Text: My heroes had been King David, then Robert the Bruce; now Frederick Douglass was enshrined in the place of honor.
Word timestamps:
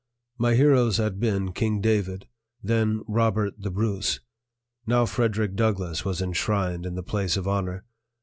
My 0.39 0.55
heroes 0.55 0.97
had 0.97 1.19
been 1.19 1.51
King 1.53 1.79
David, 1.79 2.25
then 2.63 3.01
Robert 3.07 3.53
the 3.61 3.69
Bruce; 3.69 4.19
now 4.87 5.05
Frederick 5.05 5.55
Douglass 5.55 6.03
was 6.03 6.23
enshrined 6.23 6.87
in 6.87 6.95
the 6.95 7.03
place 7.03 7.37
of 7.37 7.47
honor. 7.47 7.85